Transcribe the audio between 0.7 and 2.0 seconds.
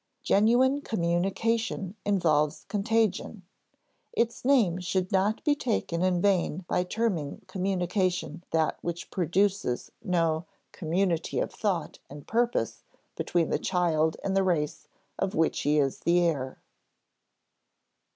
communication